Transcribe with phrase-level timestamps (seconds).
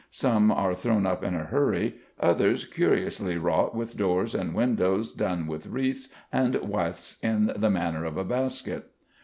[0.09, 5.45] Some are thrown up in a hurry, others curiously wrought with doors and windows done
[5.45, 8.89] with wreaths and withes in the manner of a basket".